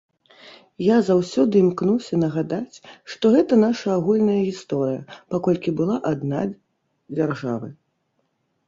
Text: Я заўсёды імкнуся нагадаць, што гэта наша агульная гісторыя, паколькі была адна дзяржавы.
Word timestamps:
Я 0.85 0.95
заўсёды 1.09 1.55
імкнуся 1.65 2.19
нагадаць, 2.23 2.75
што 3.15 3.33
гэта 3.37 3.53
наша 3.67 3.87
агульная 3.99 4.41
гісторыя, 4.49 5.07
паколькі 5.37 5.69
была 5.83 5.95
адна 6.15 6.39
дзяржавы. 7.17 7.67